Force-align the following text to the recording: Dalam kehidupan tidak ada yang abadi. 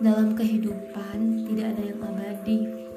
Dalam 0.00 0.32
kehidupan 0.32 1.44
tidak 1.44 1.76
ada 1.76 1.82
yang 1.84 2.00
abadi. 2.00 2.89